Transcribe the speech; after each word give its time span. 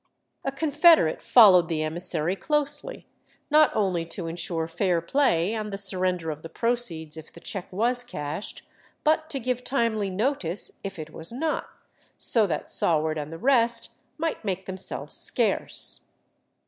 A 0.43 0.51
confederate 0.51 1.21
followed 1.21 1.67
the 1.69 1.83
emissary 1.83 2.35
closely, 2.35 3.05
not 3.51 3.69
only 3.75 4.03
to 4.07 4.25
insure 4.25 4.65
fair 4.65 4.99
play 4.99 5.53
and 5.53 5.71
the 5.71 5.77
surrender 5.77 6.31
of 6.31 6.41
the 6.41 6.49
proceeds 6.49 7.17
if 7.17 7.31
the 7.31 7.39
cheque 7.39 7.71
was 7.71 8.03
cashed, 8.03 8.63
but 9.03 9.29
to 9.29 9.39
give 9.39 9.63
timely 9.63 10.09
notice 10.09 10.71
if 10.83 10.97
it 10.97 11.11
was 11.11 11.31
not, 11.31 11.69
so 12.17 12.47
that 12.47 12.67
Saward 12.71 13.19
and 13.19 13.31
the 13.31 13.37
rest 13.37 13.89
might 14.17 14.43
make 14.43 14.65
themselves 14.65 15.15
scarce. 15.15 16.03